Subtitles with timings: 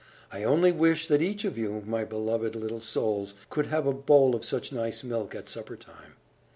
[0.31, 4.33] I only wish that each of you, my beloved little souls, could have a bowl
[4.33, 6.15] of such nice milk, at supper time!